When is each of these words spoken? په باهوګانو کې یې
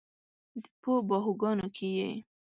په 0.81 0.91
باهوګانو 1.07 1.67
کې 1.75 1.87
یې 1.97 2.09